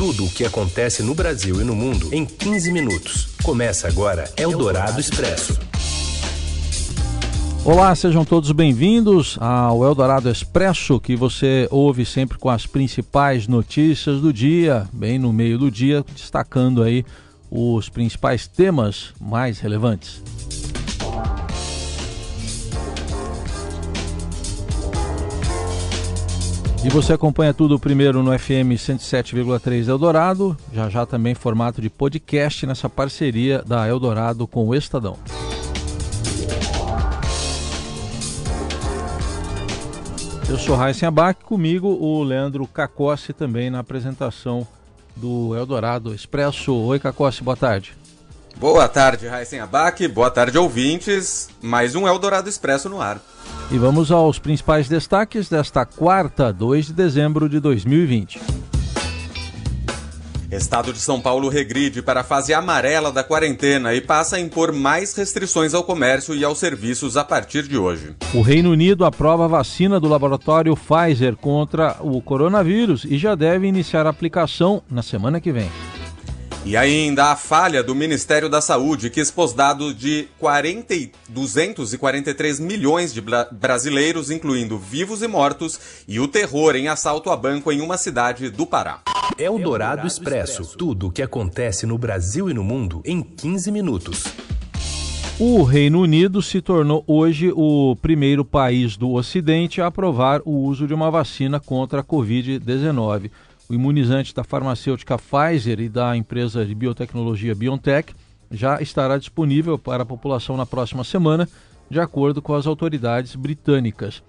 Tudo 0.00 0.24
o 0.24 0.30
que 0.30 0.46
acontece 0.46 1.02
no 1.02 1.14
Brasil 1.14 1.60
e 1.60 1.64
no 1.64 1.76
mundo 1.76 2.08
em 2.10 2.24
15 2.24 2.72
minutos. 2.72 3.28
Começa 3.42 3.86
agora 3.86 4.32
Eldorado 4.34 4.98
Expresso. 4.98 5.60
Olá, 7.62 7.94
sejam 7.94 8.24
todos 8.24 8.50
bem-vindos 8.50 9.36
ao 9.38 9.84
Eldorado 9.84 10.30
Expresso, 10.30 10.98
que 10.98 11.14
você 11.14 11.68
ouve 11.70 12.06
sempre 12.06 12.38
com 12.38 12.48
as 12.48 12.64
principais 12.64 13.46
notícias 13.46 14.22
do 14.22 14.32
dia, 14.32 14.88
bem 14.90 15.18
no 15.18 15.34
meio 15.34 15.58
do 15.58 15.70
dia, 15.70 16.02
destacando 16.14 16.82
aí 16.82 17.04
os 17.50 17.90
principais 17.90 18.46
temas 18.46 19.12
mais 19.20 19.58
relevantes. 19.58 20.22
E 26.82 26.88
você 26.88 27.12
acompanha 27.12 27.52
tudo 27.52 27.78
primeiro 27.78 28.22
no 28.22 28.36
FM 28.38 28.72
107,3 28.72 29.86
Eldorado, 29.86 30.56
já 30.72 30.88
já 30.88 31.04
também 31.04 31.34
formato 31.34 31.82
de 31.82 31.90
podcast 31.90 32.64
nessa 32.66 32.88
parceria 32.88 33.62
da 33.66 33.86
Eldorado 33.86 34.46
com 34.46 34.66
o 34.66 34.74
Estadão. 34.74 35.18
Eu 40.48 40.58
sou 40.58 40.74
Raíssen 40.74 41.06
Abac, 41.06 41.44
comigo 41.44 41.86
o 41.86 42.22
Leandro 42.22 42.66
Cacossi 42.66 43.34
também 43.34 43.68
na 43.68 43.80
apresentação 43.80 44.66
do 45.14 45.54
Eldorado 45.54 46.14
Expresso. 46.14 46.74
Oi 46.74 46.98
Cacossi, 46.98 47.44
boa 47.44 47.58
tarde. 47.58 47.94
Boa 48.56 48.88
tarde, 48.88 49.28
Raíssen 49.28 49.60
Abac, 49.60 50.08
boa 50.08 50.30
tarde 50.30 50.56
ouvintes, 50.56 51.50
mais 51.60 51.94
um 51.94 52.08
Eldorado 52.08 52.48
Expresso 52.48 52.88
no 52.88 53.02
ar. 53.02 53.20
E 53.72 53.78
vamos 53.78 54.10
aos 54.10 54.36
principais 54.36 54.88
destaques 54.88 55.48
desta 55.48 55.86
quarta, 55.86 56.52
2 56.52 56.86
de 56.86 56.92
dezembro 56.92 57.48
de 57.48 57.60
2020. 57.60 58.40
Estado 60.50 60.92
de 60.92 60.98
São 60.98 61.20
Paulo 61.20 61.48
regride 61.48 62.02
para 62.02 62.22
a 62.22 62.24
fase 62.24 62.52
amarela 62.52 63.12
da 63.12 63.22
quarentena 63.22 63.94
e 63.94 64.00
passa 64.00 64.34
a 64.34 64.40
impor 64.40 64.72
mais 64.72 65.14
restrições 65.14 65.72
ao 65.72 65.84
comércio 65.84 66.34
e 66.34 66.42
aos 66.42 66.58
serviços 66.58 67.16
a 67.16 67.22
partir 67.22 67.68
de 67.68 67.78
hoje. 67.78 68.16
O 68.34 68.42
Reino 68.42 68.72
Unido 68.72 69.04
aprova 69.04 69.44
a 69.44 69.48
vacina 69.48 70.00
do 70.00 70.08
laboratório 70.08 70.74
Pfizer 70.74 71.36
contra 71.36 71.96
o 72.00 72.20
coronavírus 72.20 73.04
e 73.04 73.16
já 73.16 73.36
deve 73.36 73.68
iniciar 73.68 74.04
a 74.04 74.10
aplicação 74.10 74.82
na 74.90 75.02
semana 75.02 75.40
que 75.40 75.52
vem. 75.52 75.70
E 76.62 76.76
ainda 76.76 77.32
a 77.32 77.36
falha 77.36 77.82
do 77.82 77.94
Ministério 77.94 78.46
da 78.46 78.60
Saúde, 78.60 79.08
que 79.08 79.18
expôs 79.18 79.54
dados 79.54 79.96
de 79.96 80.28
40, 80.38 80.94
243 81.30 82.60
milhões 82.60 83.14
de 83.14 83.22
brasileiros, 83.50 84.30
incluindo 84.30 84.78
vivos 84.78 85.22
e 85.22 85.26
mortos, 85.26 85.80
e 86.06 86.20
o 86.20 86.28
terror 86.28 86.76
em 86.76 86.88
assalto 86.88 87.30
a 87.30 87.36
banco 87.36 87.72
em 87.72 87.80
uma 87.80 87.96
cidade 87.96 88.50
do 88.50 88.66
Pará. 88.66 89.00
É 89.38 89.48
o 89.48 89.58
Dourado 89.58 90.06
Expresso. 90.06 90.76
Tudo 90.76 91.06
o 91.06 91.10
que 91.10 91.22
acontece 91.22 91.86
no 91.86 91.96
Brasil 91.96 92.50
e 92.50 92.54
no 92.54 92.62
mundo 92.62 93.00
em 93.06 93.22
15 93.22 93.72
minutos. 93.72 94.24
O 95.38 95.62
Reino 95.62 96.02
Unido 96.02 96.42
se 96.42 96.60
tornou 96.60 97.02
hoje 97.06 97.50
o 97.56 97.96
primeiro 98.02 98.44
país 98.44 98.98
do 98.98 99.12
Ocidente 99.12 99.80
a 99.80 99.86
aprovar 99.86 100.42
o 100.44 100.50
uso 100.50 100.86
de 100.86 100.92
uma 100.92 101.10
vacina 101.10 101.58
contra 101.58 102.02
a 102.02 102.04
Covid-19 102.04 103.30
o 103.70 103.74
imunizante 103.74 104.34
da 104.34 104.42
farmacêutica 104.42 105.16
Pfizer 105.16 105.78
e 105.78 105.88
da 105.88 106.16
empresa 106.16 106.66
de 106.66 106.74
biotecnologia 106.74 107.54
BioNTech 107.54 108.12
já 108.50 108.82
estará 108.82 109.16
disponível 109.16 109.78
para 109.78 110.02
a 110.02 110.06
população 110.06 110.56
na 110.56 110.66
próxima 110.66 111.04
semana, 111.04 111.48
de 111.88 112.00
acordo 112.00 112.42
com 112.42 112.52
as 112.52 112.66
autoridades 112.66 113.36
britânicas. 113.36 114.24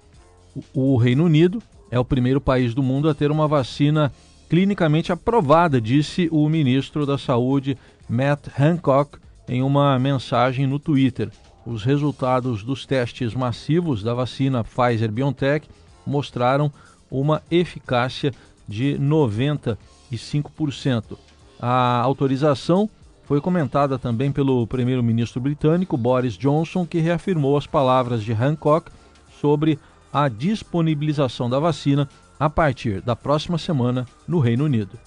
O 0.71 0.95
Reino 0.95 1.25
Unido 1.25 1.59
é 1.89 1.97
o 1.97 2.05
primeiro 2.05 2.39
país 2.39 2.75
do 2.75 2.83
mundo 2.83 3.09
a 3.09 3.15
ter 3.15 3.31
uma 3.31 3.47
vacina 3.47 4.11
clinicamente 4.47 5.11
aprovada, 5.11 5.81
disse 5.81 6.29
o 6.31 6.47
ministro 6.47 7.03
da 7.03 7.17
Saúde 7.17 7.75
Matt 8.07 8.47
Hancock 8.59 9.17
em 9.49 9.63
uma 9.63 9.97
mensagem 9.97 10.67
no 10.67 10.77
Twitter. 10.77 11.31
Os 11.65 11.83
resultados 11.83 12.63
dos 12.63 12.85
testes 12.85 13.33
massivos 13.33 14.03
da 14.03 14.13
vacina 14.13 14.63
Pfizer 14.63 15.11
BioNTech 15.11 15.67
mostraram 16.05 16.71
uma 17.09 17.41
eficácia 17.49 18.31
de 18.71 18.97
95%. 18.97 21.17
A 21.59 22.01
autorização 22.01 22.89
foi 23.25 23.39
comentada 23.39 23.99
também 23.99 24.31
pelo 24.31 24.65
primeiro-ministro 24.65 25.39
britânico 25.39 25.95
Boris 25.95 26.37
Johnson, 26.37 26.85
que 26.85 26.99
reafirmou 26.99 27.57
as 27.57 27.67
palavras 27.67 28.23
de 28.23 28.33
Hancock 28.33 28.91
sobre 29.39 29.79
a 30.11 30.27
disponibilização 30.27 31.49
da 31.49 31.59
vacina 31.59 32.09
a 32.39 32.49
partir 32.49 33.01
da 33.01 33.15
próxima 33.15 33.57
semana 33.57 34.05
no 34.27 34.39
Reino 34.39 34.65
Unido. 34.65 34.97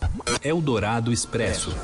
Eldorado 0.42 1.12
Expresso. 1.12 1.74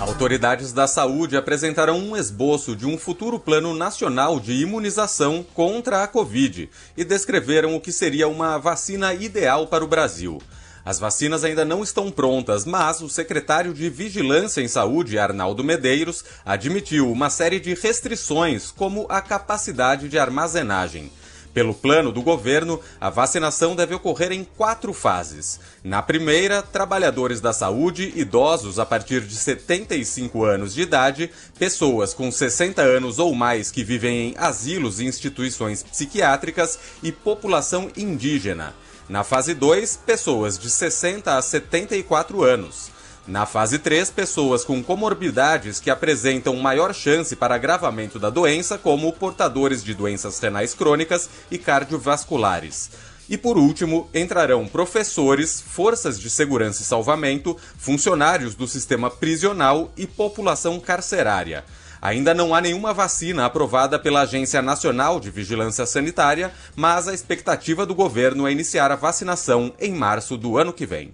Autoridades 0.00 0.72
da 0.72 0.86
saúde 0.86 1.36
apresentaram 1.36 1.98
um 1.98 2.16
esboço 2.16 2.76
de 2.76 2.86
um 2.86 2.96
futuro 2.96 3.36
plano 3.36 3.74
nacional 3.74 4.38
de 4.38 4.52
imunização 4.52 5.44
contra 5.54 6.04
a 6.04 6.06
Covid 6.06 6.70
e 6.96 7.04
descreveram 7.04 7.74
o 7.74 7.80
que 7.80 7.90
seria 7.90 8.28
uma 8.28 8.58
vacina 8.58 9.12
ideal 9.12 9.66
para 9.66 9.84
o 9.84 9.88
Brasil. 9.88 10.40
As 10.84 11.00
vacinas 11.00 11.42
ainda 11.42 11.64
não 11.64 11.82
estão 11.82 12.12
prontas, 12.12 12.64
mas 12.64 13.00
o 13.00 13.08
secretário 13.08 13.74
de 13.74 13.90
Vigilância 13.90 14.60
em 14.60 14.68
Saúde, 14.68 15.18
Arnaldo 15.18 15.64
Medeiros, 15.64 16.24
admitiu 16.46 17.10
uma 17.10 17.28
série 17.28 17.58
de 17.58 17.74
restrições, 17.74 18.70
como 18.70 19.04
a 19.08 19.20
capacidade 19.20 20.08
de 20.08 20.16
armazenagem. 20.16 21.10
Pelo 21.52 21.74
plano 21.74 22.12
do 22.12 22.22
governo, 22.22 22.80
a 23.00 23.10
vacinação 23.10 23.74
deve 23.74 23.94
ocorrer 23.94 24.32
em 24.32 24.44
quatro 24.44 24.92
fases. 24.92 25.58
Na 25.82 26.02
primeira, 26.02 26.62
trabalhadores 26.62 27.40
da 27.40 27.52
saúde, 27.52 28.12
idosos 28.14 28.78
a 28.78 28.86
partir 28.86 29.22
de 29.22 29.34
75 29.34 30.44
anos 30.44 30.74
de 30.74 30.82
idade, 30.82 31.30
pessoas 31.58 32.12
com 32.14 32.30
60 32.30 32.82
anos 32.82 33.18
ou 33.18 33.34
mais 33.34 33.70
que 33.70 33.82
vivem 33.82 34.30
em 34.30 34.34
asilos 34.36 35.00
e 35.00 35.06
instituições 35.06 35.82
psiquiátricas 35.82 36.78
e 37.02 37.10
população 37.10 37.90
indígena. 37.96 38.74
Na 39.08 39.24
fase 39.24 39.54
2, 39.54 39.96
pessoas 40.04 40.58
de 40.58 40.68
60 40.68 41.36
a 41.36 41.40
74 41.40 42.42
anos. 42.42 42.97
Na 43.28 43.44
fase 43.44 43.78
3, 43.78 44.10
pessoas 44.10 44.64
com 44.64 44.82
comorbidades 44.82 45.78
que 45.78 45.90
apresentam 45.90 46.56
maior 46.56 46.94
chance 46.94 47.36
para 47.36 47.56
agravamento 47.56 48.18
da 48.18 48.30
doença, 48.30 48.78
como 48.78 49.12
portadores 49.12 49.84
de 49.84 49.92
doenças 49.92 50.40
renais 50.40 50.72
crônicas 50.72 51.28
e 51.50 51.58
cardiovasculares. 51.58 52.90
E 53.28 53.36
por 53.36 53.58
último, 53.58 54.08
entrarão 54.14 54.66
professores, 54.66 55.60
forças 55.60 56.18
de 56.18 56.30
segurança 56.30 56.80
e 56.80 56.86
salvamento, 56.86 57.54
funcionários 57.76 58.54
do 58.54 58.66
sistema 58.66 59.10
prisional 59.10 59.92
e 59.94 60.06
população 60.06 60.80
carcerária. 60.80 61.66
Ainda 62.00 62.32
não 62.32 62.54
há 62.54 62.62
nenhuma 62.62 62.94
vacina 62.94 63.44
aprovada 63.44 63.98
pela 63.98 64.22
Agência 64.22 64.62
Nacional 64.62 65.20
de 65.20 65.30
Vigilância 65.30 65.84
Sanitária, 65.84 66.50
mas 66.74 67.06
a 67.06 67.12
expectativa 67.12 67.84
do 67.84 67.94
governo 67.94 68.48
é 68.48 68.52
iniciar 68.52 68.90
a 68.90 68.96
vacinação 68.96 69.70
em 69.78 69.92
março 69.92 70.38
do 70.38 70.56
ano 70.56 70.72
que 70.72 70.86
vem. 70.86 71.12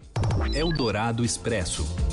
Eldorado 0.55 1.25
Expresso. 1.25 2.04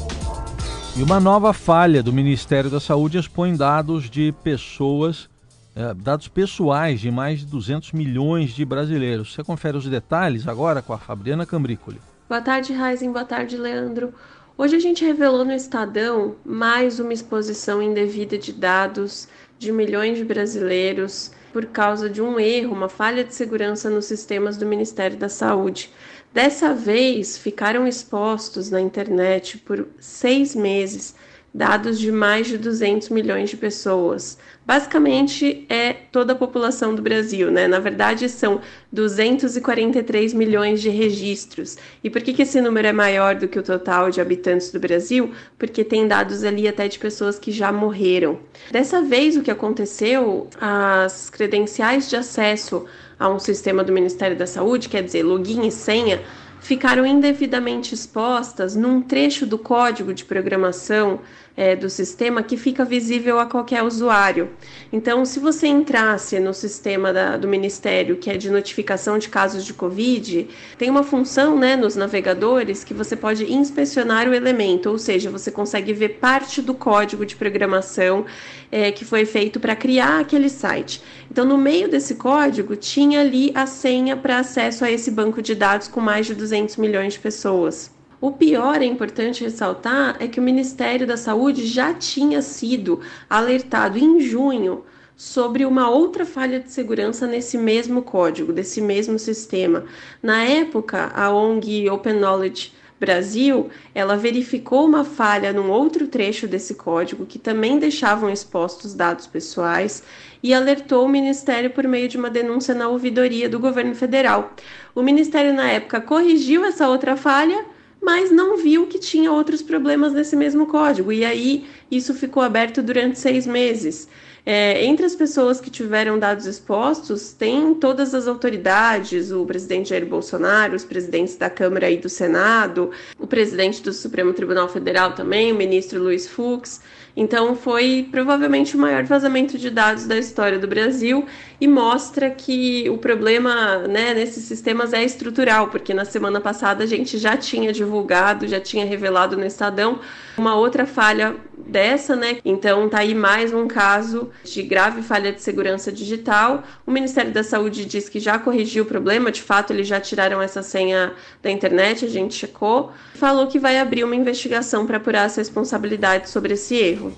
E 0.94 1.02
uma 1.02 1.22
nova 1.22 1.53
falha 1.53 2.03
do 2.03 2.12
Ministério 2.12 2.69
da 2.69 2.79
Saúde 2.79 3.18
expõe 3.18 3.56
dados 3.56 4.09
de 4.09 4.34
pessoas, 4.44 5.29
eh, 5.74 5.94
dados 5.94 6.28
pessoais 6.28 7.00
de 7.00 7.09
mais 7.09 7.40
de 7.40 7.46
200 7.46 7.94
milhões 7.94 8.52
de 8.52 8.66
brasileiros. 8.66 9.34
Você 9.34 9.41
confere 9.41 9.78
os 9.78 9.88
detalhes 9.88 10.50
agora 10.50 10.81
com 10.81 10.91
a 10.91 10.97
Fabriana 10.97 11.46
Cambrícoli. 11.46 11.97
Boa 12.28 12.41
tarde, 12.41 12.74
Raizen. 12.74 13.09
Boa 13.09 13.24
tarde, 13.24 13.56
Leandro. 13.56 14.13
Hoje 14.57 14.75
a 14.75 14.79
gente 14.79 15.06
revelou 15.06 15.46
no 15.46 15.53
Estadão 15.53 16.35
mais 16.46 17.00
uma 17.00 17.13
exposição 17.13 17.81
indevida 17.81 18.38
de 18.38 18.52
dados 18.52 19.29
de 19.58 19.72
milhões 19.72 20.18
de 20.18 20.25
brasileiros 20.25 21.31
por 21.53 21.66
causa 21.68 22.09
de 22.09 22.22
um 22.22 22.38
erro, 22.38 22.73
uma 22.73 22.90
falha 22.90 23.23
de 23.23 23.34
segurança 23.34 23.90
nos 23.90 24.06
sistemas 24.06 24.58
do 24.58 24.66
Ministério 24.66 25.18
da 25.18 25.29
Saúde. 25.29 25.90
Dessa 26.34 26.74
vez, 26.74 27.38
ficaram 27.38 27.86
expostos 27.86 28.69
na 28.69 28.80
internet 28.80 29.58
por 29.58 29.88
seis 30.00 30.55
meses 30.55 31.14
dados 31.53 32.00
de 32.00 32.12
mais 32.12 32.48
de 32.48 32.58
200 32.58 33.09
milhões 33.09 33.50
de 33.50 33.58
pessoas. 33.58 34.38
Basicamente 34.66 35.66
é 35.68 35.92
toda 35.92 36.32
a 36.32 36.36
população 36.36 36.96
do 36.96 37.02
Brasil, 37.02 37.52
né? 37.52 37.68
Na 37.68 37.80
verdade 37.80 38.30
são 38.30 38.62
243 38.92 40.34
milhões 40.34 40.82
de 40.82 40.90
registros. 40.90 41.78
E 42.02 42.09
por 42.09 42.22
que, 42.22 42.34
que 42.34 42.44
esse 42.44 42.62
número 42.62 42.88
é 42.88 42.94
maior 42.94 43.36
do 43.36 43.48
que 43.48 43.59
o 43.59 43.64
total 43.64 44.09
de 44.09 44.22
habitantes 44.22 44.72
do 44.72 44.80
Brasil? 44.80 45.34
Porque 45.59 45.84
tem 45.84 46.08
dados 46.08 46.44
ali 46.44 46.68
até 46.68 46.88
de 46.88 46.98
pessoas 46.98 47.38
que 47.38 47.52
já 47.52 47.72
morreram. 47.72 48.40
Dessa 48.72 49.02
vez 49.02 49.36
o 49.36 49.42
que 49.42 49.52
aconteceu, 49.52 50.48
as 50.59 51.30
credenciais 51.30 52.09
de 52.09 52.16
acesso 52.16 52.86
a 53.20 53.30
um 53.30 53.40
sistema 53.40 53.84
do 53.84 53.92
Ministério 53.92 54.38
da 54.38 54.48
Saúde, 54.48 54.90
quer 54.90 55.03
dizer, 55.03 55.22
login 55.24 55.68
e 55.68 55.72
senha, 55.72 56.22
ficaram 56.61 57.05
indevidamente 57.05 57.93
expostas 57.93 58.75
num 58.75 59.02
trecho 59.02 59.46
do 59.46 59.58
código 59.58 60.13
de 60.13 60.23
programação 60.23 61.19
é, 61.56 61.76
do 61.76 61.90
sistema 61.90 62.42
que 62.42 62.58
fica 62.58 62.86
visível 62.86 63.40
a 63.40 63.46
qualquer 63.46 63.84
usuário. 63.84 64.50
Então, 64.92 65.26
se 65.26 65.40
você 65.40 65.68
entrasse 65.68 66.40
no 66.40 66.53
sistema 66.53 67.12
da, 67.12 67.38
do 67.38 67.48
Ministério, 67.48 68.18
que 68.18 68.30
é 68.30 68.38
de 68.38 68.50
notificação 68.50 69.18
de 69.18 69.30
casos 69.30 69.66
de 69.66 69.74
Covid, 69.74 70.48
tem 70.78 70.90
uma 70.90 71.03
função 71.03 71.58
né, 71.58 71.76
nos 71.76 71.96
navegadores 71.96 72.84
que 72.84 72.94
você 72.94 73.16
pode 73.16 73.52
inspecionar 73.52 74.28
o 74.28 74.34
elemento, 74.34 74.90
ou 74.90 74.98
seja, 74.98 75.30
você 75.30 75.52
consegue 75.52 75.94
ver 75.94 76.20
parte 76.20 76.62
do 76.62 76.74
código 76.74 77.26
de 77.26 77.36
programação 77.36 78.26
é, 78.72 78.92
que 78.92 79.03
foi 79.03 79.26
feito 79.26 79.59
para 79.59 79.76
criar 79.76 80.20
aquele 80.20 80.50
site. 80.50 81.02
Então, 81.30 81.46
no 81.46 81.58
meio 81.58 81.90
desse 81.90 82.16
código, 82.16 82.76
tinha 82.76 83.22
ali 83.22 83.52
a 83.53 83.66
senha 83.66 84.16
para 84.16 84.40
acesso 84.40 84.86
a 84.86 84.92
esse 84.92 85.12
banco 85.12 85.42
de 85.42 85.53
dados 85.53 85.88
com 85.88 86.00
mais 86.00 86.26
de 86.26 86.34
200 86.34 86.78
milhões 86.78 87.14
de 87.14 87.20
pessoas. 87.20 88.01
O 88.22 88.32
pior, 88.32 88.84
é 88.84 88.85
importante 88.85 89.44
ressaltar, 89.44 90.16
é 90.20 90.28
que 90.28 90.40
o 90.40 90.44
Ministério 90.44 91.08
da 91.08 91.18
Saúde 91.18 91.66
já 91.66 91.91
tinha 91.91 92.40
sido 92.44 93.00
alertado 93.28 93.97
em 93.97 94.20
junho 94.20 94.85
sobre 95.18 95.66
uma 95.66 95.90
outra 95.90 96.23
falha 96.23 96.59
de 96.59 96.72
segurança 96.72 97.26
nesse 97.26 97.58
mesmo 97.58 98.03
código, 98.03 98.53
desse 98.53 98.79
mesmo 98.79 99.18
sistema. 99.18 99.85
Na 100.22 100.44
época, 100.44 101.12
a 101.16 101.34
ONG 101.34 101.90
Open 101.90 102.14
Knowledge 102.14 102.73
Brasil, 103.00 103.72
ela 103.96 104.16
verificou 104.16 104.85
uma 104.85 105.03
falha 105.03 105.52
num 105.52 105.72
outro 105.72 106.08
trecho 106.08 106.47
desse 106.47 106.76
código 106.76 107.26
que 107.26 107.40
também 107.40 107.79
deixavam 107.79 108.29
expostos 108.29 108.94
dados 108.94 109.26
pessoais 109.26 110.03
e 110.44 110.53
alertou 110.53 111.06
o 111.06 111.09
Ministério 111.09 111.72
por 111.72 111.88
meio 111.88 112.08
de 112.08 112.17
uma 112.17 112.29
denúncia 112.29 112.76
na 112.76 112.88
ouvidoria 112.88 113.50
do 113.50 113.58
governo 113.58 113.96
federal. 113.96 114.53
O 114.94 115.02
Ministério, 115.02 115.56
na 115.56 115.67
época, 115.72 116.00
corrigiu 116.00 116.64
essa 116.64 116.88
outra 116.88 117.17
falha 117.17 117.66
mas 118.02 118.32
não 118.32 118.58
viu 118.58 118.88
que 118.88 118.98
tinha 118.98 119.32
outros 119.32 119.62
problemas 119.62 120.12
nesse 120.12 120.36
mesmo 120.36 120.66
código. 120.66 121.12
E 121.12 121.24
aí 121.24 121.66
isso 121.90 122.14
ficou 122.14 122.42
aberto 122.42 122.82
durante 122.82 123.20
seis 123.20 123.46
meses. 123.46 124.08
É, 124.43 124.84
entre 124.84 125.05
as 125.05 125.16
pessoas 125.16 125.61
que 125.61 125.70
tiveram 125.70 126.17
dados 126.17 126.47
expostos, 126.47 127.32
tem 127.32 127.76
todas 127.76 128.16
as 128.16 128.28
autoridades, 128.28 129.32
o 129.32 129.46
presidente 129.46 129.90
Jair 129.90 130.05
Bolsonaro, 130.05 130.76
os 130.76 130.84
presidentes 130.84 131.35
da 131.35 131.49
Câmara 131.49 131.91
e 131.91 131.97
do 131.97 132.09
Senado, 132.09 132.90
o 133.20 133.28
presidente 133.28 133.84
do 133.84 133.93
Supremo 133.93 134.34
Tribunal 134.34 134.67
Federal 134.67 135.14
também, 135.14 135.52
o 135.52 135.55
ministro 135.55 136.02
Luiz 136.02 136.28
Fux. 136.28 136.82
Então, 137.16 137.55
foi 137.55 138.08
provavelmente 138.09 138.76
o 138.76 138.79
maior 138.79 139.03
vazamento 139.03 139.58
de 139.58 139.70
dados 139.70 140.08
da 140.08 140.17
história 140.17 140.58
do 140.58 140.67
Brasil 140.67 141.26
e 141.59 141.67
mostra 141.67 142.29
que 142.29 142.90
o 142.90 142.97
problema 142.97 143.79
né, 143.79 144.14
nesses 144.14 144.46
sistemas 144.46 144.93
é 144.93 145.03
estrutural, 145.03 145.67
porque 145.67 145.93
na 145.93 146.05
semana 146.05 146.40
passada 146.40 146.84
a 146.84 146.88
gente 146.88 147.17
já 147.17 147.35
tinha 147.35 147.73
divulgado, 147.73 148.47
já 148.47 148.59
tinha 148.59 148.85
revelado 148.85 149.38
no 149.38 149.46
Estadão 149.46 149.99
uma 150.38 150.55
outra 150.55 150.85
falha 150.85 151.35
dessa, 151.72 152.16
né? 152.16 152.38
Então 152.44 152.90
tá 152.90 153.00
aí 153.00 153.16
mais 153.16 153.53
um 153.53 153.68
caso 153.68 154.29
de 154.44 154.62
grave 154.62 155.02
falha 155.02 155.32
de 155.32 155.41
segurança 155.41 155.91
digital. 155.91 156.64
O 156.85 156.91
Ministério 156.91 157.32
da 157.32 157.44
Saúde 157.44 157.85
diz 157.85 158.09
que 158.09 158.20
já 158.20 158.38
corrigiu 158.38 158.84
o 158.84 158.88
problema, 158.88 159.32
de 159.32 159.41
fato 159.41 159.72
eles 159.72 159.88
já 159.88 160.00
tiraram 160.00 160.41
essa 160.41 160.62
senha 160.62 161.14
da 161.41 161.50
internet, 161.50 162.06
a 162.06 162.09
gente 162.09 162.35
checou. 162.35 162.91
Falou 163.16 163.47
que 163.47 163.58
vai 163.58 163.79
abrir 163.79 164.03
uma 164.03 164.16
investigação 164.16 164.85
para 164.85 164.97
apurar 164.97 165.23
as 165.23 165.35
responsabilidades 165.35 166.29
sobre 166.29 166.53
esse 166.53 166.76
erro. 166.76 167.16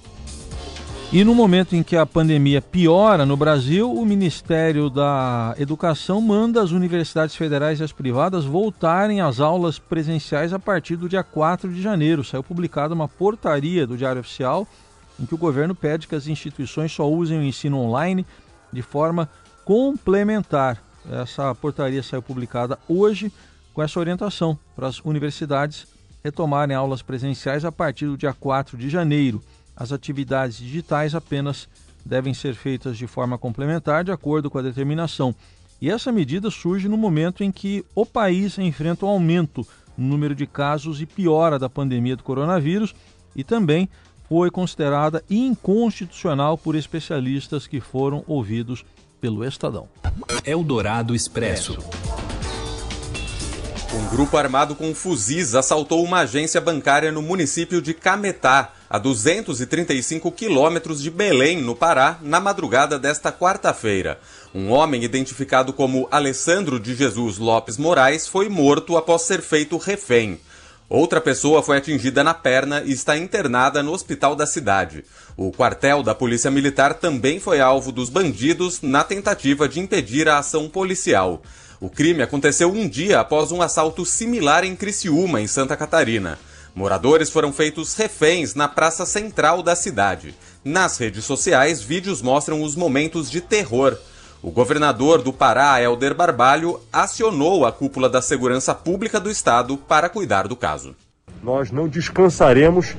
E 1.13 1.24
no 1.24 1.36
momento 1.36 1.75
em 1.75 1.83
que 1.83 1.95
a 1.95 2.07
pandemia 2.07 2.60
piora 2.60 3.24
no 3.24 3.38
Brasil, 3.38 3.94
o 3.94 4.04
Ministério 4.04 4.89
da 4.89 5.54
Educação 5.60 6.19
manda 6.19 6.60
as 6.60 6.71
universidades 6.71 7.36
federais 7.36 7.80
e 7.80 7.83
as 7.83 7.92
privadas 7.92 8.45
voltarem 8.45 9.21
às 9.21 9.39
aulas 9.39 9.77
presenciais 9.77 10.54
a 10.54 10.57
partir 10.57 10.95
do 10.95 11.07
dia 11.07 11.24
4 11.24 11.71
de 11.71 11.80
janeiro. 11.80 12.24
Saiu 12.24 12.42
publicada 12.42 12.95
uma 12.95 13.07
portaria 13.07 13.86
do 13.86 13.95
Diário 13.95 14.21
Oficial 14.21 14.68
em 15.19 15.27
que 15.27 15.36
o 15.36 15.38
governo 15.38 15.75
pede 15.75 16.07
que 16.07 16.15
as 16.15 16.25
instituições 16.25 16.92
só 16.92 17.07
usem 17.07 17.38
o 17.38 17.44
ensino 17.44 17.77
online 17.77 18.25
de 18.71 18.81
forma 18.81 19.30
complementar. 19.63 20.81
Essa 21.07 21.54
portaria 21.54 22.01
saiu 22.01 22.24
publicada 22.24 22.80
hoje 22.89 23.31
com 23.71 23.83
essa 23.83 24.00
orientação 24.00 24.57
para 24.75 24.88
as 24.88 25.00
universidades 25.01 25.86
retomarem 26.24 26.75
aulas 26.75 27.04
presenciais 27.04 27.63
a 27.63 27.71
partir 27.71 28.07
do 28.07 28.18
dia 28.18 28.33
4 28.33 28.75
de 28.75 28.89
janeiro. 28.89 29.44
As 29.75 29.92
atividades 29.92 30.58
digitais 30.58 31.16
apenas 31.16 31.68
devem 32.06 32.34
ser 32.34 32.54
feitas 32.54 32.98
de 32.98 33.08
forma 33.08 33.38
complementar, 33.38 34.04
de 34.04 34.12
acordo 34.12 34.50
com 34.50 34.58
a 34.58 34.62
determinação. 34.62 35.34
E 35.81 35.90
essa 35.90 36.12
medida 36.12 36.50
surge 36.50 36.88
no 36.88 36.98
momento 36.98 37.44
em 37.44 37.52
que 37.52 37.84
o 37.96 38.06
país 38.06 38.58
enfrenta 38.58 39.06
um 39.06 39.10
aumento 39.10 39.66
no 39.98 40.08
número 40.08 40.36
de 40.36 40.46
casos 40.46 41.02
e 41.02 41.06
piora 41.06 41.60
da 41.60 41.70
pandemia 41.70 42.16
do 42.16 42.24
coronavírus 42.24 42.96
e 43.36 43.44
também 43.44 43.90
foi 44.28 44.50
considerada 44.50 45.24
inconstitucional 45.30 46.58
por 46.58 46.75
especialistas 46.75 47.68
que 47.68 47.80
foram 47.80 48.24
ouvidos 48.28 48.86
pelo 49.20 49.46
Estadão. 49.46 49.88
Eldorado 50.46 51.16
Expresso. 51.16 51.78
Um 53.94 54.10
grupo 54.10 54.38
armado 54.38 54.75
com 54.75 54.94
fuzis 54.96 55.54
assaltou 55.54 56.04
uma 56.04 56.20
agência 56.20 56.60
bancária 56.60 57.12
no 57.12 57.22
município 57.22 57.80
de 57.80 57.94
Cametá, 57.94 58.74
a 58.94 59.00
235 59.00 60.31
quilômetros 60.31 61.01
de 61.01 61.10
Belém, 61.10 61.60
no 61.60 61.75
Pará, 61.75 62.19
na 62.22 62.40
madrugada 62.40 63.00
desta 63.00 63.31
quarta-feira. 63.31 64.19
Um 64.54 64.69
homem 64.69 65.04
identificado 65.04 65.74
como 65.74 66.07
Alessandro 66.12 66.80
de 66.80 66.94
Jesus 66.94 67.40
Lopes 67.40 67.75
Moraes 67.75 68.28
foi 68.28 68.50
morto 68.50 68.95
após 68.95 69.24
ser 69.24 69.42
feito 69.42 69.78
refém. 69.78 70.40
Outra 70.88 71.19
pessoa 71.19 71.63
foi 71.63 71.78
atingida 71.78 72.24
na 72.24 72.36
perna 72.36 72.84
e 72.86 72.92
está 72.92 73.18
internada 73.18 73.81
no 73.81 73.94
hospital 73.94 74.36
da 74.36 74.45
cidade. 74.45 75.04
O 75.36 75.51
quartel 75.51 76.04
da 76.04 76.13
Polícia 76.13 76.51
Militar 76.51 76.94
também 76.94 77.39
foi 77.39 77.60
alvo 77.60 77.92
dos 77.92 78.12
bandidos 78.12 78.84
na 78.84 79.04
tentativa 79.04 79.68
de 79.68 79.80
impedir 79.80 80.30
a 80.30 80.38
ação 80.38 80.69
policial. 80.69 81.42
O 81.81 81.89
crime 81.89 82.22
aconteceu 82.22 82.72
um 82.72 82.88
dia 82.88 83.19
após 83.19 83.51
um 83.51 83.60
assalto 83.60 84.06
similar 84.06 84.63
em 84.63 84.75
Criciúma, 84.75 85.42
em 85.42 85.48
Santa 85.48 85.75
Catarina. 85.75 86.38
Moradores 86.75 87.30
foram 87.30 87.54
feitos 87.54 87.94
reféns 87.94 88.56
na 88.56 88.68
praça 88.68 89.06
central 89.06 89.62
da 89.62 89.75
cidade. 89.75 90.34
Nas 90.66 90.98
redes 90.98 91.24
sociais, 91.24 91.84
vídeos 91.84 92.22
mostram 92.22 92.64
os 92.64 92.75
momentos 92.75 93.30
de 93.30 93.42
terror. 93.42 93.96
O 94.42 94.50
governador 94.50 95.22
do 95.22 95.31
Pará, 95.31 95.80
Helder 95.80 96.16
Barbalho, 96.16 96.80
acionou 96.92 97.66
a 97.66 97.72
cúpula 97.72 98.10
da 98.10 98.22
segurança 98.22 98.74
pública 98.74 99.20
do 99.20 99.30
estado 99.30 99.78
para 99.78 100.10
cuidar 100.10 100.48
do 100.48 100.56
caso. 100.56 100.96
Nós 101.44 101.72
não 101.72 101.88
descansaremos 101.88 102.96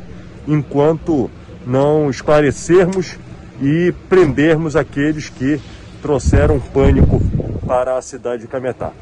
enquanto 0.47 1.29
não 1.67 2.09
esclarecermos 2.09 3.19
e 3.61 3.93
prendermos 4.09 4.77
aqueles 4.77 5.29
que 5.29 5.61
trouxeram 6.01 6.61
pânico 6.61 7.21
para 7.67 7.99
a 7.99 8.03
cidade 8.03 8.43
de 8.43 8.49
Cametá. 8.49 8.93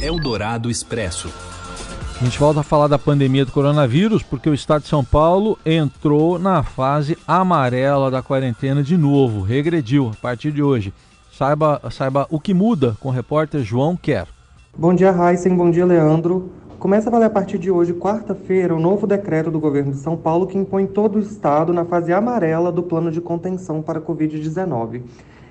Eldorado 0.00 0.70
Expresso. 0.70 1.32
A 2.20 2.24
gente 2.24 2.38
volta 2.38 2.60
a 2.60 2.62
falar 2.62 2.86
da 2.86 2.98
pandemia 2.98 3.46
do 3.46 3.52
coronavírus 3.52 4.22
porque 4.22 4.50
o 4.50 4.52
estado 4.52 4.82
de 4.82 4.88
São 4.88 5.02
Paulo 5.02 5.58
entrou 5.64 6.38
na 6.38 6.62
fase 6.62 7.16
amarela 7.26 8.10
da 8.10 8.20
quarentena 8.20 8.82
de 8.82 8.94
novo, 8.94 9.40
regrediu 9.40 10.10
a 10.10 10.16
partir 10.20 10.52
de 10.52 10.62
hoje. 10.62 10.92
Saiba, 11.32 11.80
saiba 11.90 12.26
o 12.28 12.38
que 12.38 12.52
muda 12.52 12.94
com 13.00 13.08
o 13.08 13.10
repórter 13.10 13.62
João 13.62 13.96
Quer. 13.96 14.26
Bom 14.76 14.94
dia, 14.94 15.10
Heisen. 15.10 15.56
Bom 15.56 15.70
dia, 15.70 15.86
Leandro. 15.86 16.52
Começa 16.78 17.08
a 17.08 17.12
valer 17.12 17.24
a 17.24 17.30
partir 17.30 17.56
de 17.56 17.70
hoje, 17.70 17.94
quarta-feira, 17.94 18.74
o 18.74 18.78
novo 18.78 19.06
decreto 19.06 19.50
do 19.50 19.58
governo 19.58 19.92
de 19.92 19.98
São 19.98 20.14
Paulo 20.14 20.46
que 20.46 20.58
impõe 20.58 20.86
todo 20.86 21.16
o 21.16 21.20
estado 21.20 21.72
na 21.72 21.86
fase 21.86 22.12
amarela 22.12 22.70
do 22.70 22.82
plano 22.82 23.10
de 23.10 23.22
contenção 23.22 23.80
para 23.80 23.98
a 23.98 24.02
Covid-19. 24.02 25.02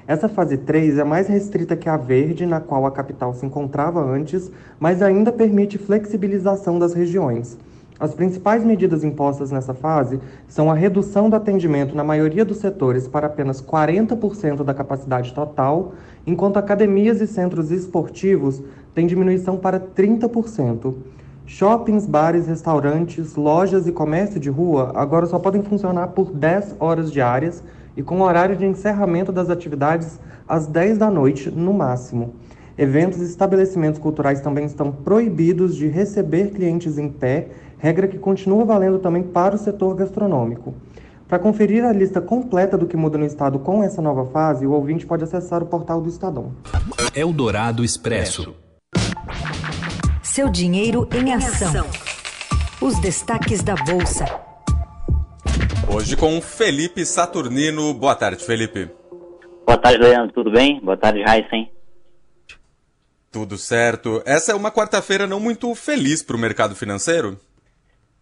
Essa 0.09 0.27
fase 0.27 0.57
3 0.57 0.97
é 0.97 1.03
mais 1.03 1.27
restrita 1.27 1.75
que 1.75 1.87
a 1.87 1.95
verde, 1.95 2.43
na 2.43 2.59
qual 2.59 2.83
a 2.83 2.91
capital 2.91 3.31
se 3.31 3.45
encontrava 3.45 4.03
antes, 4.03 4.51
mas 4.79 5.03
ainda 5.03 5.31
permite 5.31 5.77
flexibilização 5.77 6.79
das 6.79 6.95
regiões. 6.95 7.59
As 7.99 8.15
principais 8.15 8.63
medidas 8.63 9.03
impostas 9.03 9.51
nessa 9.51 9.75
fase 9.75 10.19
são 10.47 10.71
a 10.71 10.73
redução 10.73 11.29
do 11.29 11.35
atendimento 11.35 11.95
na 11.95 12.03
maioria 12.03 12.43
dos 12.43 12.57
setores 12.57 13.07
para 13.07 13.27
apenas 13.27 13.61
40% 13.61 14.63
da 14.63 14.73
capacidade 14.73 15.31
total, 15.31 15.93
enquanto 16.25 16.57
academias 16.57 17.21
e 17.21 17.27
centros 17.27 17.69
esportivos 17.69 18.63
têm 18.95 19.05
diminuição 19.05 19.57
para 19.57 19.79
30%. 19.79 20.91
Shoppings, 21.45 22.07
bares, 22.07 22.47
restaurantes, 22.47 23.35
lojas 23.35 23.85
e 23.85 23.91
comércio 23.91 24.39
de 24.39 24.49
rua 24.49 24.91
agora 24.95 25.27
só 25.27 25.37
podem 25.37 25.61
funcionar 25.61 26.07
por 26.07 26.31
10 26.31 26.77
horas 26.79 27.11
diárias 27.11 27.63
e 27.99 28.01
com 28.01 28.21
horário 28.21 28.55
de 28.55 28.65
encerramento 28.65 29.29
das 29.29 29.49
atividades 29.49 30.21
às 30.47 30.65
10 30.65 30.97
da 30.97 31.11
noite, 31.11 31.51
no 31.51 31.73
máximo. 31.73 32.33
Eventos 32.77 33.19
e 33.19 33.25
estabelecimentos 33.25 33.99
culturais 33.99 34.39
também 34.39 34.63
estão 34.63 34.89
proibidos 34.89 35.75
de 35.75 35.85
receber 35.89 36.51
clientes 36.51 36.97
em 36.97 37.09
pé, 37.09 37.49
regra 37.77 38.07
que 38.07 38.17
continua 38.17 38.63
valendo 38.63 38.99
também 38.99 39.21
para 39.21 39.55
o 39.55 39.57
setor 39.57 39.95
gastronômico. 39.95 40.73
Para 41.27 41.39
conferir 41.39 41.83
a 41.83 41.91
lista 41.91 42.21
completa 42.21 42.77
do 42.77 42.87
que 42.87 42.95
muda 42.95 43.17
no 43.17 43.25
estado 43.25 43.59
com 43.59 43.83
essa 43.83 44.01
nova 44.01 44.25
fase, 44.31 44.65
o 44.65 44.71
ouvinte 44.71 45.05
pode 45.05 45.25
acessar 45.25 45.61
o 45.61 45.65
portal 45.65 45.99
do 45.99 46.07
Estadão. 46.07 46.53
Eldorado 47.13 47.83
Expresso. 47.83 48.55
Seu 50.23 50.47
dinheiro 50.49 51.05
em 51.13 51.33
ação. 51.33 51.85
Os 52.81 52.97
destaques 53.01 53.61
da 53.61 53.75
Bolsa. 53.75 54.48
Hoje 55.99 56.15
com 56.15 56.39
Felipe 56.39 57.05
Saturnino. 57.05 57.93
Boa 57.93 58.15
tarde, 58.15 58.41
Felipe. 58.41 58.89
Boa 59.65 59.77
tarde, 59.77 59.97
Leandro. 59.97 60.31
Tudo 60.31 60.49
bem? 60.49 60.79
Boa 60.79 60.95
tarde, 60.95 61.19
Heisen. 61.19 61.69
Tudo 63.29 63.57
certo. 63.57 64.23
Essa 64.25 64.53
é 64.53 64.55
uma 64.55 64.71
quarta-feira 64.71 65.27
não 65.27 65.41
muito 65.41 65.75
feliz 65.75 66.23
para 66.23 66.37
o 66.37 66.39
mercado 66.39 66.73
financeiro? 66.73 67.37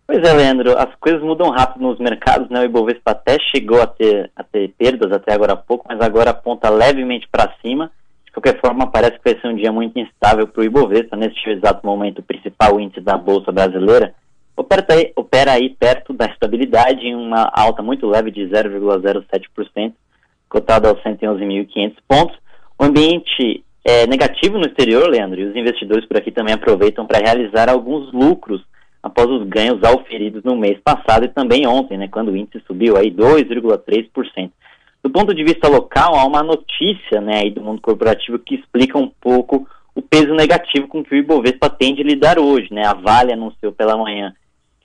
Pois 0.08 0.28
é, 0.28 0.34
Leandro. 0.34 0.76
As 0.76 0.96
coisas 0.96 1.22
mudam 1.22 1.52
rápido 1.52 1.84
nos 1.84 2.00
mercados, 2.00 2.50
né? 2.50 2.62
O 2.62 2.66
Ibovespa 2.66 3.12
até 3.12 3.38
chegou 3.56 3.80
a 3.80 3.86
ter, 3.86 4.32
a 4.36 4.44
ter 4.44 4.74
perdas 4.76 5.12
até 5.12 5.36
agora 5.36 5.54
há 5.54 5.58
pouco, 5.58 5.86
mas 5.88 6.02
agora 6.02 6.32
aponta 6.32 6.72
levemente 6.72 7.28
para 7.32 7.54
cima. 7.62 7.92
De 8.26 8.32
qualquer 8.32 8.60
forma, 8.60 8.90
parece 8.90 9.20
que 9.20 9.32
vai 9.32 9.40
ser 9.40 9.50
um 9.50 9.56
dia 9.56 9.72
muito 9.72 10.00
instável 10.00 10.48
para 10.48 10.62
o 10.62 10.66
Ibovespa. 10.66 11.16
Neste 11.16 11.48
exato 11.48 11.86
momento, 11.86 12.20
o 12.20 12.24
principal 12.24 12.80
índice 12.80 13.02
da 13.02 13.20
Bolsa 13.20 13.52
Brasileira 13.52 14.16
opera 14.58 15.54
aí, 15.54 15.70
perto 15.70 16.14
da 16.14 16.26
estabilidade 16.26 17.06
em 17.06 17.16
uma 17.16 17.50
alta 17.54 17.84
muito 17.84 18.08
leve 18.08 18.32
de 18.32 18.42
0,07%, 18.42 19.94
cotado 20.50 20.88
aos 20.88 21.02
111.500 21.04 21.96
pontos. 22.08 22.38
O 22.80 22.84
ambiente 22.84 23.64
é 23.86 24.08
negativo 24.08 24.58
no 24.58 24.66
exterior, 24.66 25.08
Leandro, 25.08 25.40
e 25.40 25.46
os 25.46 25.56
investidores 25.56 26.06
por 26.06 26.18
aqui 26.18 26.32
também 26.32 26.54
aproveitam 26.54 27.06
para 27.06 27.20
realizar 27.20 27.70
alguns 27.70 28.12
lucros 28.12 28.62
após 29.02 29.30
os 29.30 29.48
ganhos 29.48 29.82
auferidos 29.84 30.44
no 30.44 30.58
mês 30.58 30.80
passado 30.84 31.26
e 31.26 31.30
também 31.30 31.66
ontem, 31.68 31.98
né, 31.98 32.08
quando 32.08 32.30
o 32.30 32.36
índice 32.36 32.64
subiu 32.66 32.98
aí 32.98 33.12
2,3%. 33.12 34.52
Do 35.04 35.10
ponto 35.10 35.34
de 35.34 35.44
vista 35.44 35.70
local, 35.70 36.16
há 36.16 36.26
uma 36.26 36.44
notícia 36.44 37.22
né, 37.22 37.42
aí 37.44 37.52
do 37.52 37.62
mundo 37.62 37.80
corporativo 37.80 38.40
que 38.40 38.56
explica 38.56 38.98
um 38.98 39.10
pouco 39.22 39.68
o 39.96 40.02
peso 40.02 40.34
negativo 40.34 40.88
com 40.88 41.04
que 41.04 41.14
o 41.14 41.18
Ibovespa 41.18 41.70
tende 41.70 42.02
a 42.02 42.06
lidar 42.06 42.40
hoje. 42.40 42.74
Né? 42.74 42.86
A 42.86 42.94
Vale 42.94 43.32
anunciou 43.32 43.72
pela 43.72 43.96
manhã 43.96 44.34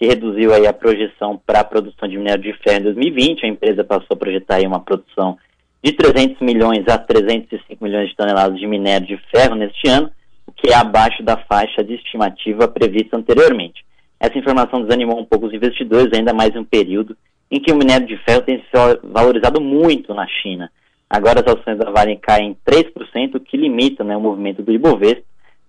que 0.03 0.09
reduziu 0.09 0.53
aí 0.53 0.67
a 0.67 0.73
projeção 0.73 1.41
para 1.47 1.61
a 1.61 1.65
produção 1.65 2.09
de 2.09 2.19
minério 2.19 2.43
de 2.43 2.53
ferro 2.55 2.81
em 2.81 2.83
2020. 2.83 3.47
A 3.47 3.49
empresa 3.49 3.85
passou 3.85 4.09
a 4.11 4.17
projetar 4.17 4.57
aí 4.57 4.67
uma 4.67 4.81
produção 4.81 5.39
de 5.81 5.93
300 5.93 6.41
milhões 6.41 6.85
a 6.89 6.99
305 6.99 7.85
milhões 7.85 8.09
de 8.09 8.17
toneladas 8.17 8.59
de 8.59 8.67
minério 8.67 9.07
de 9.07 9.17
ferro 9.31 9.55
neste 9.55 9.89
ano, 9.89 10.11
o 10.45 10.51
que 10.51 10.71
é 10.71 10.75
abaixo 10.75 11.23
da 11.23 11.37
faixa 11.37 11.85
de 11.85 11.95
estimativa 11.95 12.67
prevista 12.67 13.17
anteriormente. 13.17 13.85
Essa 14.19 14.37
informação 14.37 14.83
desanimou 14.83 15.21
um 15.21 15.25
pouco 15.25 15.47
os 15.47 15.55
investidores, 15.55 16.13
ainda 16.13 16.35
mais 16.35 16.53
em 16.53 16.59
um 16.59 16.65
período 16.65 17.17
em 17.49 17.61
que 17.61 17.71
o 17.71 17.77
minério 17.77 18.07
de 18.07 18.17
ferro 18.25 18.43
tem 18.43 18.59
se 18.59 18.99
valorizado 19.05 19.61
muito 19.61 20.13
na 20.15 20.27
China. 20.27 20.69
Agora 21.09 21.45
as 21.47 21.47
ações 21.47 21.79
da 21.79 21.93
Vale 21.93 22.17
caem 22.17 22.57
3%, 22.67 23.37
o 23.37 23.41
que 23.41 23.57
limita 23.57 24.03
né, 24.03 24.17
o 24.17 24.21
movimento 24.21 24.63
do 24.63 24.73
Ibovespa, 24.73 25.23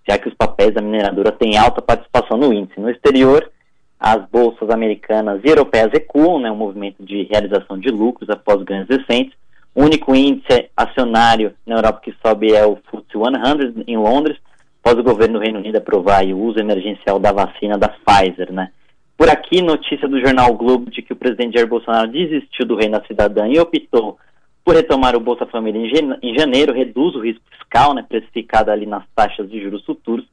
já 0.08 0.18
que 0.18 0.28
os 0.28 0.34
papéis 0.34 0.74
da 0.74 0.82
mineradora 0.82 1.30
têm 1.30 1.56
alta 1.56 1.80
participação 1.80 2.36
no 2.36 2.52
índice. 2.52 2.80
No 2.80 2.90
exterior, 2.90 3.48
as 3.98 4.24
bolsas 4.30 4.68
americanas 4.70 5.40
e 5.44 5.48
europeias 5.48 5.90
recuam, 5.92 6.38
né, 6.38 6.50
um 6.50 6.56
movimento 6.56 7.02
de 7.04 7.22
realização 7.24 7.78
de 7.78 7.90
lucros 7.90 8.28
após 8.28 8.62
ganhos 8.62 8.88
recentes. 8.88 9.34
O 9.74 9.82
único 9.82 10.14
índice 10.14 10.68
acionário 10.76 11.54
na 11.66 11.76
Europa 11.76 12.00
que 12.02 12.14
sobe 12.24 12.52
é 12.52 12.64
o 12.66 12.76
FTSE 12.76 13.12
100 13.12 13.84
em 13.86 13.96
Londres, 13.96 14.36
após 14.80 14.98
o 14.98 15.02
governo 15.02 15.38
do 15.38 15.42
Reino 15.42 15.58
Unido 15.58 15.76
aprovar 15.76 16.24
o 16.24 16.38
uso 16.38 16.58
emergencial 16.58 17.18
da 17.18 17.32
vacina 17.32 17.78
da 17.78 17.88
Pfizer, 17.88 18.52
né. 18.52 18.70
Por 19.16 19.28
aqui, 19.30 19.62
notícia 19.62 20.08
do 20.08 20.20
jornal 20.20 20.52
Globo 20.54 20.90
de 20.90 21.00
que 21.00 21.12
o 21.12 21.16
presidente 21.16 21.54
Jair 21.54 21.68
Bolsonaro 21.68 22.10
desistiu 22.10 22.66
do 22.66 22.76
reino 22.76 22.98
da 22.98 23.06
cidadã 23.06 23.46
e 23.48 23.58
optou 23.58 24.18
por 24.64 24.74
retomar 24.74 25.14
o 25.14 25.20
Bolsa 25.20 25.46
Família 25.46 25.80
em 26.22 26.34
janeiro, 26.36 26.72
reduz 26.72 27.14
o 27.14 27.20
risco 27.20 27.42
fiscal, 27.50 27.94
né, 27.94 28.04
precificado 28.08 28.70
ali 28.70 28.86
nas 28.86 29.04
taxas 29.14 29.48
de 29.48 29.62
juros 29.62 29.84
futuros, 29.84 30.26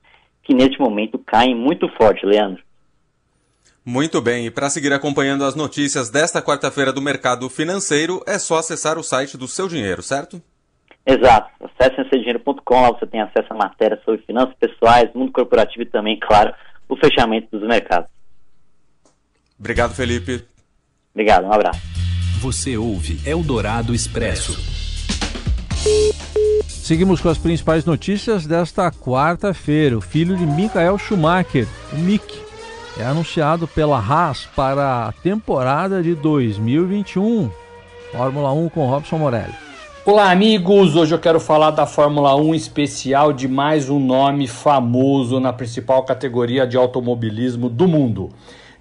que 0.44 0.54
neste 0.54 0.80
momento 0.80 1.20
caem 1.20 1.56
muito 1.56 1.88
forte, 1.90 2.26
Leandro. 2.26 2.64
Muito 3.84 4.22
bem, 4.22 4.46
e 4.46 4.52
para 4.52 4.70
seguir 4.70 4.94
acompanhando 4.94 5.44
as 5.44 5.56
notícias 5.56 6.10
desta 6.10 6.42
quarta-feira 6.42 6.94
do 6.94 7.02
mercado 7.02 7.50
financeiro, 7.50 8.22
é 8.28 8.38
só 8.38 8.60
acessar 8.60 8.98
o 8.98 9.04
site 9.04 9.36
do 9.38 9.48
Seu 9.48 9.68
Dinheiro, 9.68 10.04
certo? 10.04 10.42
Exato. 11.04 11.50
Acesse 11.60 12.08
seudinheiro.com, 12.10 12.82
lá 12.82 12.92
você 12.92 13.08
tem 13.08 13.22
acesso 13.22 13.52
a 13.52 13.56
matérias 13.56 14.00
sobre 14.04 14.22
finanças 14.22 14.54
pessoais, 14.60 15.10
mundo 15.16 15.32
corporativo 15.32 15.82
e 15.82 15.86
também, 15.88 16.20
claro, 16.20 16.54
o 16.88 16.96
fechamento 16.96 17.48
dos 17.52 17.68
mercados. 17.68 18.10
Obrigado, 19.60 19.96
Felipe. 19.96 20.46
Obrigado, 21.14 21.46
um 21.46 21.54
abraço. 21.54 21.82
Você 22.40 22.78
ouve 22.78 23.20
Eldorado 23.28 23.96
Expresso. 23.96 24.54
Seguimos 26.68 27.20
com 27.20 27.30
as 27.30 27.38
principais 27.38 27.86
notícias 27.86 28.46
desta 28.46 28.92
quarta-feira. 28.92 29.98
O 29.98 30.02
filho 30.02 30.36
de 30.36 30.46
Michael 30.46 30.98
Schumacher, 30.98 31.68
o 31.94 31.96
Mick, 31.98 32.51
é 32.98 33.04
anunciado 33.04 33.68
pela 33.68 33.98
Haas 33.98 34.48
para 34.56 35.08
a 35.08 35.12
temporada 35.12 36.04
de 36.04 36.14
2021. 36.16 37.50
Fórmula 38.12 38.52
1 38.52 38.70
com 38.70 38.86
Robson 38.86 39.18
Morelli. 39.18 39.54
Olá, 40.06 40.32
amigos! 40.32 40.96
Hoje 40.96 41.14
eu 41.14 41.20
quero 41.20 41.40
falar 41.40 41.72
da 41.72 41.86
Fórmula 41.86 42.36
1 42.36 42.56
especial 42.56 43.32
de 43.32 43.48
mais 43.48 43.90
um 43.90 44.00
nome 44.00 44.48
famoso 44.48 45.40
na 45.40 45.54
principal 45.54 46.04
categoria 46.04 46.66
de 46.68 46.76
automobilismo 46.76 47.70
do 47.70 47.88
mundo. 47.88 48.30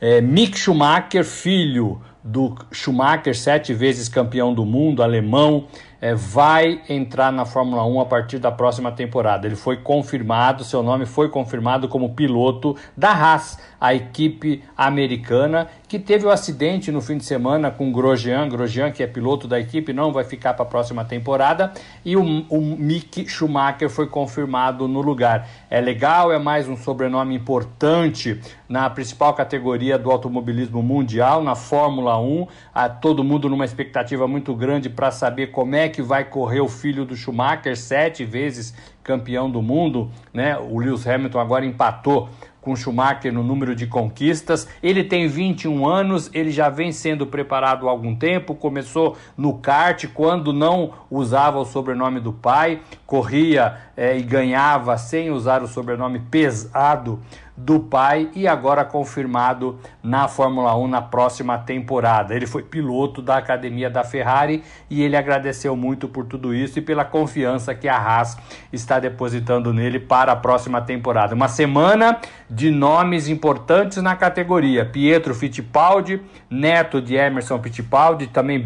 É 0.01 0.21
Mick 0.21 0.59
Schumacher, 0.59 1.25
filho 1.25 2.01
do 2.23 2.55
Schumacher, 2.71 3.37
sete 3.37 3.73
vezes 3.73 4.09
campeão 4.09 4.53
do 4.53 4.65
mundo, 4.65 5.03
alemão, 5.03 5.67
é, 6.01 6.15
vai 6.15 6.81
entrar 6.89 7.31
na 7.31 7.45
Fórmula 7.45 7.85
1 7.85 8.01
a 8.01 8.07
partir 8.07 8.39
da 8.39 8.51
próxima 8.51 8.91
temporada. 8.91 9.47
Ele 9.47 9.57
foi 9.57 9.77
confirmado, 9.77 10.65
seu 10.65 10.83
nome 10.83 11.05
foi 11.05 11.29
confirmado 11.29 11.89
como 11.89 12.15
piloto 12.15 12.75
da 12.97 13.11
Haas, 13.11 13.59
a 13.79 13.95
equipe 13.95 14.63
americana 14.77 15.69
que 15.89 15.99
teve 15.99 16.25
o 16.25 16.31
acidente 16.31 16.93
no 16.93 17.01
fim 17.01 17.19
de 17.19 17.25
semana 17.25 17.71
com 17.71 17.91
Grosjean. 17.91 18.49
Grosjean, 18.49 18.93
que 18.93 19.03
é 19.03 19.07
piloto 19.07 19.49
da 19.49 19.59
equipe, 19.59 19.93
não 19.93 20.13
vai 20.13 20.25
ficar 20.25 20.55
para 20.55 20.65
a 20.65 20.69
próxima 20.69 21.05
temporada. 21.05 21.73
E 22.05 22.17
o, 22.17 22.23
o 22.49 22.61
Mick 22.61 23.29
Schumacher 23.29 23.91
foi 23.91 24.07
confirmado 24.07 24.87
no 24.87 25.01
lugar. 25.01 25.49
É 25.69 25.81
legal, 25.81 26.33
é 26.33 26.39
mais 26.39 26.69
um 26.69 26.77
sobrenome 26.77 27.35
importante 27.35 28.41
na 28.69 28.89
principal 28.89 29.35
categoria 29.35 29.99
do 29.99 30.11
automobilismo 30.11 30.83
mundial, 30.83 31.43
na 31.43 31.57
Fórmula 31.57 32.10
1. 32.19 32.47
A, 32.75 32.89
todo 32.89 33.23
mundo 33.23 33.49
numa 33.49 33.65
expectativa 33.65 34.27
muito 34.27 34.55
grande 34.55 34.89
para 34.89 35.11
saber 35.11 35.49
como 35.49 35.75
é 35.75 35.89
que 35.89 36.03
vai 36.03 36.25
correr 36.25 36.61
o 36.61 36.69
filho 36.69 37.05
do 37.05 37.15
Schumacher, 37.15 37.77
sete 37.77 38.25
vezes 38.25 38.75
campeão 39.03 39.51
do 39.51 39.63
mundo, 39.63 40.11
né? 40.33 40.57
O 40.59 40.79
Lewis 40.79 41.07
Hamilton 41.07 41.41
agora 41.41 41.67
empatou 41.67 42.29
com 42.61 42.77
Schumacher 42.77 43.33
no 43.33 43.43
número 43.43 43.75
de 43.75 43.87
conquistas. 43.87 44.69
Ele 44.83 45.03
tem 45.03 45.27
21 45.27 45.87
anos, 45.87 46.31
ele 46.33 46.51
já 46.51 46.69
vem 46.69 46.93
sendo 46.93 47.27
preparado 47.27 47.89
há 47.89 47.91
algum 47.91 48.15
tempo, 48.15 48.55
começou 48.55 49.17
no 49.37 49.55
kart 49.55 50.07
quando 50.13 50.53
não 50.53 50.93
usava 51.11 51.59
o 51.59 51.65
sobrenome 51.65 52.21
do 52.21 52.33
pai, 52.33 52.81
corria 53.07 53.79
é, 54.01 54.17
e 54.17 54.23
ganhava 54.23 54.97
sem 54.97 55.31
usar 55.31 55.63
o 55.63 55.69
sobrenome 55.69 56.21
pesado 56.21 57.21
do 57.55 57.79
pai 57.79 58.31
e 58.35 58.49
agora 58.49 58.83
confirmado 58.83 59.79
na 60.03 60.27
Fórmula 60.27 60.75
1 60.75 60.89
na 60.89 61.03
próxima 61.03 61.59
temporada. 61.59 62.35
Ele 62.35 62.47
foi 62.47 62.63
piloto 62.63 63.21
da 63.21 63.37
academia 63.37 63.91
da 63.91 64.03
Ferrari 64.03 64.63
e 64.89 65.03
ele 65.03 65.19
agradeceu 65.19 65.77
muito 65.77 66.09
por 66.09 66.25
tudo 66.25 66.55
isso 66.55 66.79
e 66.79 66.83
pela 66.83 67.05
confiança 67.05 67.75
que 67.75 67.87
a 67.87 67.99
Haas 67.99 68.39
está 68.73 68.99
depositando 68.99 69.75
nele 69.75 70.01
para 70.01 70.33
a 70.33 70.37
próxima 70.37 70.81
temporada. 70.81 71.35
Uma 71.35 71.49
semana 71.49 72.19
de 72.49 72.71
nomes 72.71 73.29
importantes 73.29 73.99
na 73.99 74.17
categoria: 74.17 74.87
Pietro 74.87 75.35
Fittipaldi, 75.35 76.23
neto 76.49 77.03
de 77.03 77.17
Emerson 77.17 77.63
Fittipaldi, 77.63 78.29
também 78.29 78.59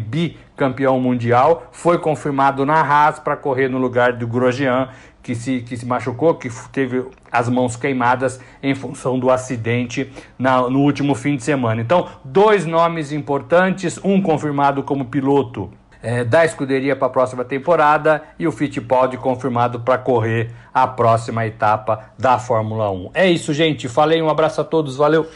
bicampeão 0.55 0.99
mundial, 0.99 1.67
foi 1.71 1.99
confirmado 1.99 2.65
na 2.65 2.81
Haas 2.81 3.19
para 3.19 3.35
correr 3.35 3.67
no 3.67 3.77
lugar 3.77 4.13
do 4.13 4.25
Grosjean 4.25 4.87
que 5.21 5.35
se, 5.35 5.61
que 5.61 5.75
se 5.75 5.85
machucou, 5.85 6.35
que 6.35 6.49
teve 6.71 7.03
as 7.31 7.49
mãos 7.49 7.75
queimadas 7.75 8.39
em 8.63 8.73
função 8.73 9.19
do 9.19 9.29
acidente 9.29 10.09
na, 10.39 10.69
no 10.69 10.79
último 10.79 11.13
fim 11.13 11.35
de 11.35 11.43
semana. 11.43 11.81
Então, 11.81 12.07
dois 12.23 12.65
nomes 12.65 13.11
importantes, 13.11 13.99
um 14.03 14.21
confirmado 14.21 14.83
como 14.83 15.05
piloto 15.05 15.69
é, 16.05 16.23
da 16.23 16.45
escuderia 16.45 16.95
para 16.95 17.07
a 17.07 17.09
próxima 17.09 17.43
temporada 17.43 18.21
e 18.37 18.47
o 18.47 18.51
Fittipaldi 18.51 19.17
confirmado 19.17 19.79
para 19.79 19.97
correr 19.97 20.51
a 20.71 20.87
próxima 20.87 21.47
etapa 21.47 22.11
da 22.17 22.37
Fórmula 22.37 22.91
1. 22.91 23.09
É 23.15 23.27
isso, 23.27 23.51
gente. 23.51 23.89
Falei, 23.89 24.21
um 24.21 24.29
abraço 24.29 24.61
a 24.61 24.63
todos, 24.63 24.95
valeu. 24.95 25.27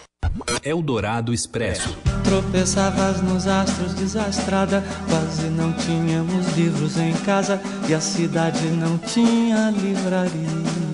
Eldorado 0.64 1.34
Expresso. 1.34 1.98
Tropeçavas 2.24 3.20
nos 3.20 3.48
astros 3.48 3.96
desastrada, 3.96 4.84
quase 5.10 5.48
não 5.48 5.74
tínhamos 5.74 6.56
livros 6.56 7.00
em 7.00 7.14
casa 7.26 7.60
e 7.88 7.94
a 7.94 8.00
cidade 8.00 8.68
não 8.68 9.00
tinha 9.00 9.72
livraria. 9.72 10.89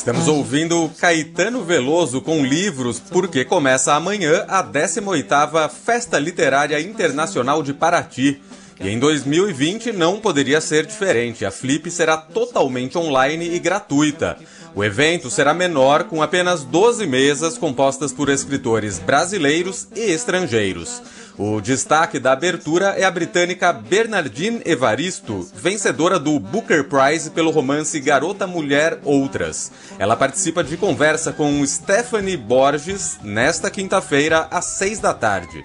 Estamos 0.00 0.28
ouvindo 0.28 0.90
Caetano 0.98 1.62
Veloso 1.62 2.22
com 2.22 2.42
livros, 2.42 2.98
porque 2.98 3.44
começa 3.44 3.92
amanhã 3.92 4.46
a 4.48 4.64
18ª 4.64 5.68
Festa 5.68 6.18
Literária 6.18 6.80
Internacional 6.80 7.62
de 7.62 7.74
Paraty. 7.74 8.40
E 8.80 8.88
em 8.88 8.98
2020 8.98 9.92
não 9.92 10.18
poderia 10.18 10.58
ser 10.62 10.86
diferente. 10.86 11.44
A 11.44 11.50
Flip 11.50 11.90
será 11.90 12.16
totalmente 12.16 12.96
online 12.96 13.54
e 13.54 13.58
gratuita. 13.58 14.38
O 14.74 14.82
evento 14.82 15.28
será 15.28 15.52
menor, 15.52 16.04
com 16.04 16.22
apenas 16.22 16.64
12 16.64 17.06
mesas 17.06 17.58
compostas 17.58 18.10
por 18.10 18.30
escritores 18.30 18.98
brasileiros 18.98 19.86
e 19.94 20.00
estrangeiros. 20.00 21.02
O 21.42 21.58
destaque 21.58 22.18
da 22.18 22.32
abertura 22.32 22.88
é 22.98 23.02
a 23.02 23.10
britânica 23.10 23.72
Bernardine 23.72 24.60
Evaristo, 24.62 25.48
vencedora 25.54 26.18
do 26.18 26.38
Booker 26.38 26.84
Prize 26.84 27.30
pelo 27.30 27.50
romance 27.50 27.98
Garota 27.98 28.46
Mulher 28.46 28.98
Outras. 29.04 29.72
Ela 29.98 30.18
participa 30.18 30.62
de 30.62 30.76
conversa 30.76 31.32
com 31.32 31.66
Stephanie 31.66 32.36
Borges 32.36 33.18
nesta 33.22 33.70
quinta-feira, 33.70 34.48
às 34.50 34.66
seis 34.66 34.98
da 34.98 35.14
tarde. 35.14 35.64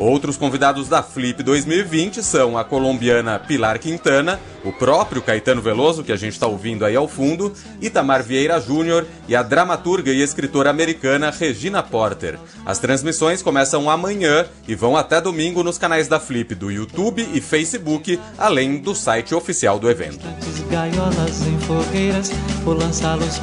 Outros 0.00 0.38
convidados 0.38 0.88
da 0.88 1.02
Flip 1.02 1.42
2020 1.42 2.22
são 2.22 2.56
a 2.56 2.64
colombiana 2.64 3.38
Pilar 3.38 3.78
Quintana, 3.78 4.40
o 4.64 4.72
próprio 4.72 5.20
Caetano 5.20 5.60
Veloso, 5.60 6.02
que 6.02 6.10
a 6.10 6.16
gente 6.16 6.32
está 6.32 6.46
ouvindo 6.46 6.86
aí 6.86 6.96
ao 6.96 7.06
fundo, 7.06 7.52
Itamar 7.82 8.22
Vieira 8.22 8.58
Júnior 8.58 9.06
e 9.28 9.36
a 9.36 9.42
dramaturga 9.42 10.10
e 10.10 10.22
escritora 10.22 10.70
americana 10.70 11.30
Regina 11.30 11.82
Porter. 11.82 12.38
As 12.64 12.78
transmissões 12.78 13.42
começam 13.42 13.90
amanhã 13.90 14.46
e 14.66 14.74
vão 14.74 14.96
até 14.96 15.20
domingo 15.20 15.62
nos 15.62 15.76
canais 15.76 16.08
da 16.08 16.18
Flip 16.18 16.54
do 16.54 16.70
YouTube 16.70 17.28
e 17.34 17.40
Facebook, 17.40 18.18
além 18.38 18.78
do 18.78 18.94
site 18.94 19.34
oficial 19.34 19.78
do 19.78 19.90
evento. 19.90 20.24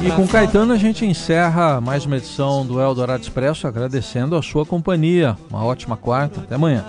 E 0.00 0.10
com 0.10 0.26
Caetano 0.26 0.72
a 0.72 0.76
gente 0.76 1.06
encerra 1.06 1.80
mais 1.80 2.04
uma 2.04 2.16
edição 2.16 2.66
do 2.66 2.80
Eldorado 2.80 3.22
Expresso, 3.22 3.68
agradecendo 3.68 4.34
a 4.34 4.42
sua 4.42 4.66
companhia. 4.66 5.36
Uma 5.50 5.64
ótima 5.64 5.96
quarta. 5.96 6.47
Até 6.48 6.54
amanhã. 6.54 6.82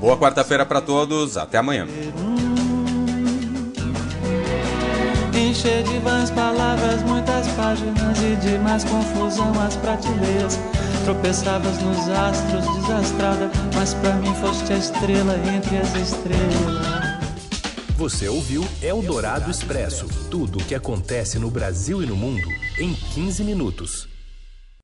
Boa 0.00 0.16
quarta-feira 0.18 0.66
para 0.66 0.80
todos. 0.80 1.36
Até 1.36 1.56
amanhã. 1.56 1.86
Encher 5.32 5.84
de 5.84 5.98
vãs 6.00 6.32
palavras, 6.32 7.00
muitas 7.04 7.46
páginas 7.52 8.18
e 8.18 8.34
de 8.34 8.58
mais 8.58 8.82
confusão 8.82 9.52
as 9.62 9.76
prateleiras. 9.76 10.58
Tropeçavas 11.04 11.80
nos 11.80 12.08
astros, 12.08 12.64
desastrada, 12.80 13.48
mas 13.72 13.94
para 13.94 14.14
mim 14.16 14.34
foste 14.34 14.72
a 14.72 14.76
estrela 14.76 15.36
entre 15.54 15.76
as 15.76 15.94
estrelas. 15.94 17.22
Você 17.96 18.28
ouviu 18.28 18.66
Eldorado 18.82 19.48
Expresso 19.48 20.08
tudo 20.28 20.58
o 20.58 20.64
que 20.64 20.74
acontece 20.74 21.38
no 21.38 21.52
Brasil 21.52 22.02
e 22.02 22.06
no 22.06 22.16
mundo 22.16 22.48
em 22.76 22.92
15 22.92 23.44
minutos. 23.44 24.11